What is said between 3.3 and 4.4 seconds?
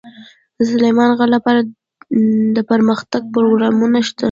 پروګرامونه شته.